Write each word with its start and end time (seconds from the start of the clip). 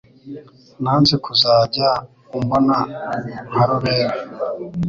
nanze 0.81 1.15
kuzajya 1.25 1.89
umbona 2.37 2.77
nka 3.49 3.63
rubebe 3.69 4.17